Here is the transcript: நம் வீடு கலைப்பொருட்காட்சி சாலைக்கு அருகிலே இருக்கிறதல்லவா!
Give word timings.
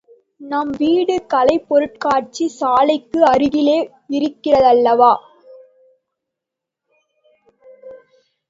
நம் 0.41 0.69
வீடு 0.77 1.15
கலைப்பொருட்காட்சி 1.33 2.45
சாலைக்கு 2.55 3.19
அருகிலே 3.25 3.77
இருக்கிறதல்லவா! 4.17 5.13